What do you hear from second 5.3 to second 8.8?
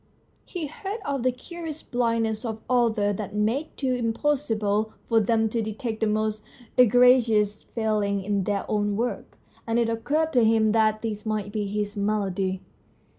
to detect the most egregious failings in their